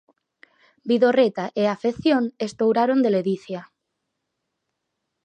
Vidorreta 0.89 1.45
e 1.61 1.63
a 1.67 1.73
afección 1.77 2.23
estouraron 2.47 2.99
de 3.01 3.09
ledicia. 3.11 3.61